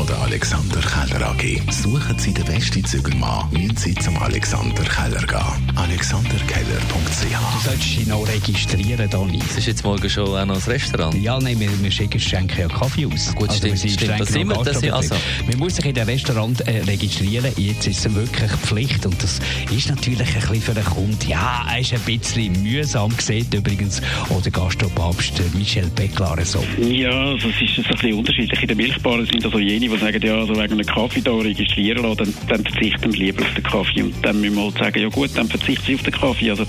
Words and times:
von 0.00 0.06
der 0.06 0.18
Alexander 0.22 0.80
Keller 0.80 1.28
AG. 1.28 1.60
Suchen 1.70 2.18
Sie 2.18 2.32
den 2.32 2.44
besten 2.44 2.82
Zügelmann, 2.84 3.50
müssen 3.50 3.76
Sie 3.76 3.94
zum 3.96 4.16
Alexander 4.16 4.82
Keller 4.84 5.26
gehen. 5.26 5.76
alexanderkeller.ch 5.76 6.94
Du 6.94 7.68
solltest 7.68 7.98
dich 7.98 8.06
noch 8.06 8.26
registrieren, 8.26 9.10
Dani. 9.10 9.38
Das 9.38 9.58
ist 9.58 9.66
jetzt 9.66 9.84
morgen 9.84 10.08
schon 10.08 10.28
auch 10.28 10.46
noch 10.46 10.56
ein 10.56 10.72
Restaurant. 10.72 11.14
Ja, 11.14 11.38
nein, 11.38 11.60
wir, 11.60 11.68
wir 11.82 11.90
schicken, 11.90 12.18
schenken 12.18 12.60
ja 12.60 12.68
Kaffee 12.68 13.04
aus. 13.04 13.34
Gut, 13.34 13.52
stimmt, 13.52 13.72
wir 13.72 13.76
sind 13.76 13.90
stimmt. 13.90 14.00
streng 14.00 14.18
Das 14.20 14.28
sind 14.28 14.48
wir, 14.48 14.62
das 14.62 14.80
sind 14.80 14.90
also-. 14.90 15.16
Man 15.46 15.58
muss 15.58 15.76
sich 15.76 15.84
in 15.84 15.94
dem 15.94 16.08
Restaurant 16.08 16.60
äh, 16.62 16.82
registrieren. 16.82 17.52
Jetzt 17.56 17.86
ist 17.86 18.06
es 18.06 18.14
wirklich 18.14 18.50
Pflicht. 18.52 19.04
Und 19.04 19.22
das 19.22 19.38
ist 19.70 19.90
natürlich 19.90 20.20
ein 20.20 20.40
bisschen 20.40 20.62
für 20.62 20.74
den 20.74 20.84
Kunden, 20.84 21.28
ja, 21.28 21.66
er 21.70 21.78
ist 21.78 21.92
ein 21.92 22.00
bisschen 22.00 22.62
mühsam 22.62 23.14
gesehen. 23.14 23.46
Übrigens, 23.52 24.00
auch 24.30 24.40
der 24.40 24.52
Gastropapst 24.52 25.40
äh, 25.40 25.58
Michel 25.58 25.90
Becklar 25.94 26.42
so. 26.44 26.64
Ja, 26.80 27.10
also 27.10 27.48
es 27.48 27.60
ist 27.60 27.78
ein 27.78 27.92
bisschen 27.92 28.14
unterschiedlich. 28.14 28.62
In 28.62 28.68
den 28.68 28.76
Milchbaren 28.78 29.26
sind 29.26 29.44
also 29.44 29.58
jene, 29.58 29.89
die 29.90 29.98
sagen, 29.98 30.22
ja, 30.22 30.38
also 30.38 30.54
wegen 30.54 30.72
einem 30.72 30.86
Kaffee 30.86 31.22
registrieren 31.28 32.02
lassen, 32.02 32.16
dann, 32.16 32.34
dann 32.48 32.64
verzichten 32.64 33.12
wir 33.12 33.20
lieber 33.20 33.42
auf 33.42 33.54
den 33.54 33.62
Kaffee. 33.62 34.02
Und 34.02 34.14
dann 34.22 34.40
müssen 34.40 34.56
wir 34.56 34.64
halt 34.64 34.78
sagen, 34.78 35.02
ja 35.02 35.08
gut, 35.08 35.30
dann 35.34 35.48
verzichten 35.48 35.84
sie 35.86 35.94
auf 35.94 36.02
den 36.02 36.12
Kaffee. 36.12 36.50
Also 36.50 36.64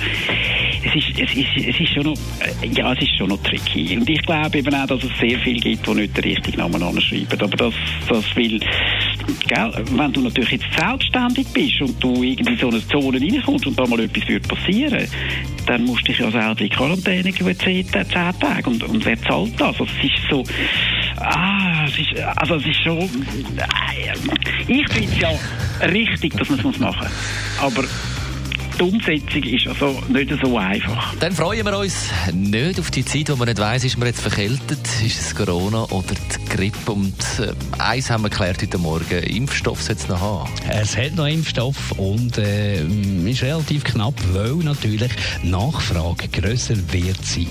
es 0.84 0.96
ist, 0.96 1.20
es 1.20 1.36
ist, 1.36 1.68
es 1.68 1.80
ist 1.80 1.94
schon 1.94 2.04
noch, 2.04 2.18
äh, 2.40 2.68
ja, 2.68 2.94
es 2.94 3.02
ist 3.02 3.18
schon 3.18 3.30
noch 3.30 3.42
tricky. 3.44 3.98
Und 3.98 4.10
ich 4.10 4.22
glaube 4.24 4.58
eben 4.58 4.74
auch, 4.74 4.88
dass 4.88 5.04
es 5.04 5.12
sehr 5.20 5.40
viel 5.40 5.60
gibt, 5.60 5.86
die 5.88 5.94
nicht 5.94 6.18
den 6.18 6.24
richtigen 6.24 6.58
Namen 6.58 6.82
anschreiben. 6.82 7.42
Aber 7.42 7.58
das, 7.58 7.74
das 8.08 8.36
will, 8.36 8.60
gell, 9.48 9.72
wenn 9.92 10.14
du 10.14 10.22
natürlich 10.22 10.52
jetzt 10.52 10.66
selbstständig 10.78 11.48
bist 11.54 11.82
und 11.82 12.04
du 12.04 12.24
irgendwie 12.24 12.54
in 12.54 12.58
so 12.58 12.70
eine 12.70 12.86
Zone 12.88 13.22
reinkommst 13.22 13.68
und 13.68 13.78
da 13.78 13.86
mal 13.86 14.00
etwas 14.00 14.28
würde 14.28 14.48
passieren, 14.48 15.08
dann 15.66 15.84
musst 15.86 16.02
du 16.02 16.12
dich 16.12 16.20
ja 16.20 16.32
selber 16.32 16.62
in 16.62 16.70
Quarantäne 16.70 17.32
geben, 17.32 17.58
10, 17.58 17.88
10 17.88 18.10
Tage. 18.10 18.70
Und, 18.70 18.84
und 18.84 19.06
wer 19.06 19.22
zahlt 19.22 19.54
das? 19.60 19.80
Also 19.80 19.86
es 19.86 20.04
ist 20.04 20.30
so, 20.30 20.44
ah, 21.18 21.71
es 21.92 22.00
ist, 22.00 22.20
also 22.38 22.56
es 22.56 22.66
ist 22.66 22.84
schon, 22.84 23.00
äh, 23.00 24.14
ich 24.68 24.88
finde 24.90 25.10
es 25.14 25.20
ja 25.20 25.30
richtig, 25.88 26.38
dass 26.38 26.50
man 26.50 26.60
es 26.60 26.80
machen 26.80 27.08
muss. 27.08 27.64
Aber 27.64 27.84
die 28.78 28.84
Umsetzung 28.84 29.44
ist 29.44 29.68
also 29.68 30.02
nicht 30.10 30.32
so 30.42 30.58
einfach. 30.58 31.16
Dann 31.20 31.34
freuen 31.34 31.66
wir 31.66 31.78
uns 31.78 32.10
nicht 32.34 32.80
auf 32.80 32.90
die 32.90 33.06
Zeit, 33.06 33.30
wo 33.30 33.36
man 33.36 33.48
nicht 33.48 33.60
weiss, 33.60 33.84
ist 33.84 33.98
man 33.98 34.08
jetzt 34.08 34.22
verkältet, 34.22 34.80
ist 35.06 35.20
es 35.20 35.36
Corona 35.36 35.84
oder 35.92 36.16
die 36.16 36.56
Grippe. 36.56 36.92
Und 36.94 37.16
äh, 37.40 37.54
eins 37.80 38.10
haben 38.10 38.24
wir 38.24 38.30
geklärt 38.30 38.62
heute 38.62 38.78
Morgen, 38.78 39.24
Impfstoff 39.24 39.82
soll 39.84 39.96
es 39.96 40.08
noch 40.08 40.20
haben. 40.20 40.50
Es 40.70 40.98
hat 40.98 41.16
noch 41.16 41.28
Impfstoff 41.28 41.92
und 41.98 42.38
äh, 42.38 42.82
ist 42.82 43.44
relativ 43.44 43.84
knapp, 43.84 44.16
weil 44.34 44.56
natürlich 44.56 45.12
die 45.44 45.50
Nachfrage 45.50 46.28
grösser 46.30 46.76
wird 46.92 47.24
sein. 47.24 47.48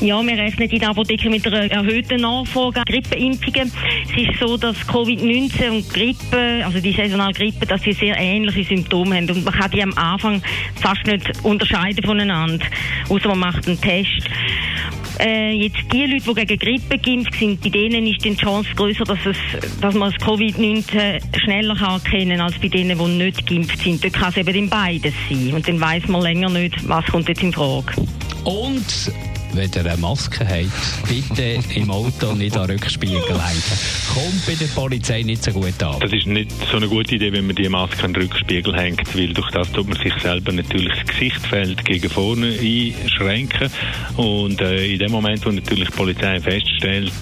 Ja, 0.00 0.22
wir 0.22 0.36
rechnen 0.36 0.68
in 0.68 0.78
der 0.78 0.90
Apotheke 0.90 1.30
mit 1.30 1.46
einer 1.46 1.70
erhöhten 1.70 2.20
Nachfrage 2.20 2.82
Grippeimpfungen. 2.86 3.72
Es 4.04 4.22
ist 4.22 4.40
so, 4.40 4.56
dass 4.56 4.76
Covid-19 4.88 5.70
und 5.70 5.90
Grippe, 5.90 6.62
also 6.64 6.80
die 6.80 6.92
saisonale 6.92 7.32
Grippe, 7.32 7.66
dass 7.66 7.82
sie 7.82 7.92
sehr 7.92 8.16
ähnliche 8.18 8.64
Symptome 8.64 9.16
haben. 9.16 9.30
Und 9.30 9.44
man 9.44 9.54
kann 9.54 9.70
die 9.70 9.82
am 9.82 9.92
Anfang 9.94 10.42
fast 10.80 11.06
nicht 11.06 11.30
unterscheiden 11.44 12.04
voneinander, 12.04 12.64
außer 13.08 13.28
man 13.28 13.38
macht 13.38 13.68
einen 13.68 13.80
Test. 13.80 14.28
Äh, 15.18 15.52
jetzt 15.52 15.76
die 15.92 16.06
Leute, 16.06 16.34
die 16.34 16.46
gegen 16.46 16.58
Grippe 16.58 16.98
geimpft 16.98 17.34
sind, 17.38 17.60
bei 17.60 17.68
denen 17.68 18.06
ist 18.06 18.24
die 18.24 18.34
Chance 18.34 18.70
größer, 18.74 19.04
dass, 19.04 19.18
es, 19.26 19.36
dass 19.80 19.94
man 19.94 20.10
das 20.10 20.20
Covid-19 20.26 21.20
schneller 21.44 21.76
kann 21.76 22.00
erkennen 22.00 22.40
als 22.40 22.58
bei 22.58 22.68
denen, 22.68 22.98
die 22.98 23.24
nicht 23.24 23.46
geimpft 23.46 23.78
sind. 23.78 24.02
Dort 24.02 24.14
kann 24.14 24.30
es 24.30 24.36
eben 24.38 24.68
beides 24.68 25.14
sein. 25.28 25.52
Und 25.54 25.68
dann 25.68 25.80
weiß 25.80 26.08
man 26.08 26.22
länger 26.22 26.48
nicht, 26.48 26.88
was 26.88 27.04
kommt 27.06 27.28
jetzt 27.28 27.42
in 27.42 27.52
Frage. 27.52 27.92
Und 28.44 29.12
wenn 29.54 29.70
ihr 29.74 29.86
eine 29.86 29.96
Maske 29.96 30.46
habt, 30.46 31.08
bitte 31.08 31.58
im 31.74 31.90
Auto 31.90 32.32
nicht 32.34 32.56
an 32.56 32.68
den 32.68 32.78
Rückspiegel 32.78 33.18
lenken. 33.20 33.78
Kommt 34.14 34.46
bei 34.46 34.54
der 34.54 34.66
Polizei 34.66 35.22
nicht 35.22 35.42
so 35.42 35.52
gut 35.52 35.82
an. 35.82 36.00
Das 36.00 36.12
ist 36.12 36.26
nicht 36.26 36.50
so 36.70 36.76
eine 36.76 36.88
gute 36.88 37.14
Idee, 37.14 37.32
wenn 37.32 37.46
man 37.46 37.56
die 37.56 37.68
Maske 37.68 38.04
an 38.04 38.14
den 38.14 38.22
Rückspiegel 38.22 38.74
hängt, 38.76 39.16
weil 39.16 39.32
durch 39.32 39.50
das 39.50 39.70
tut 39.72 39.88
man 39.88 39.98
sich 39.98 40.14
selber 40.20 40.52
natürlich 40.52 40.92
das 40.98 41.06
Gesichtfeld 41.06 41.84
gegen 41.84 42.10
vorne 42.10 42.46
einschränken. 42.46 43.70
Und 44.16 44.60
äh, 44.60 44.86
in 44.86 44.98
dem 44.98 45.10
Moment, 45.12 45.44
wo 45.44 45.50
natürlich 45.50 45.88
die 45.88 45.96
Polizei 45.96 46.40
feststellt, 46.40 47.12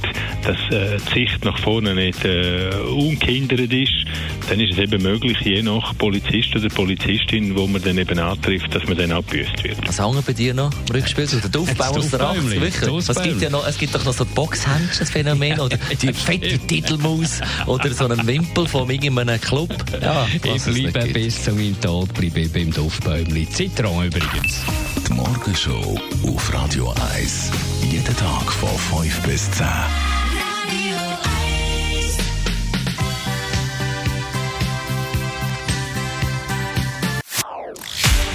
dass 0.43 0.59
äh, 0.71 0.99
die 1.09 1.27
Sicht 1.27 1.45
nach 1.45 1.59
vorne 1.59 1.95
nicht 1.95 2.25
äh, 2.25 2.71
ungehindert 2.89 3.73
ist, 3.73 4.07
dann 4.51 4.59
ist 4.59 4.73
es 4.73 4.79
eben 4.79 5.01
möglich, 5.01 5.39
je 5.43 5.63
nach 5.63 5.97
Polizist 5.97 6.57
oder 6.57 6.69
Polizistin, 6.69 7.57
wo 7.57 7.69
man 7.69 7.81
dann 7.83 7.97
eben 7.97 8.19
antrifft, 8.19 8.75
dass 8.75 8.85
man 8.85 8.99
dann 8.99 9.13
abbüßt 9.13 9.63
wird. 9.63 9.79
Was 9.87 10.01
hängt 10.01 10.27
bei 10.27 10.33
dir 10.33 10.55
noch 10.55 10.73
im 10.89 10.97
Rückspiel? 10.97 11.25
So 11.29 11.39
der 11.49 11.61
Aufbau 11.61 11.85
Das 11.85 11.97
aus 11.97 12.11
der 12.11 12.21
80 12.21 12.39
Aufbäumli, 12.43 12.61
Wirklich? 12.61 13.07
das 13.07 13.17
Es 13.17 13.23
gibt, 13.23 13.43
ja 13.43 13.51
noch, 13.51 13.65
es 13.65 13.79
gibt 13.79 13.95
doch 13.95 14.05
noch 14.05 14.13
so 14.13 14.25
Boxhändchen, 14.25 14.99
das 14.99 15.11
Phänomen, 15.11 15.61
oder 15.61 15.77
die 16.03 16.13
fette 16.13 16.59
Titelmaus, 16.59 17.41
oder 17.67 17.93
so 17.93 18.07
einen 18.07 18.27
Wimpel 18.27 18.67
von 18.67 18.91
irgendeinem 18.91 19.41
Club. 19.41 19.73
Ja, 20.03 20.27
Ich 20.33 20.41
bleibe 20.41 21.07
bis 21.13 21.45
zu 21.45 21.53
meinem 21.53 21.81
Tod 21.81 22.13
bleibe 22.15 22.41
ich 22.41 22.53
beim 22.53 22.73
Duftbäumli. 22.73 23.49
Zitron 23.49 24.07
übrigens. 24.07 24.63
Die 25.07 25.13
Morgenshow 25.13 25.97
auf 26.27 26.53
Radio 26.53 26.93
1. 27.15 27.53
Jeden 27.89 28.17
Tag 28.17 28.53
von 28.53 29.01
5 29.01 29.23
bis 29.23 29.49
10. 29.53 29.67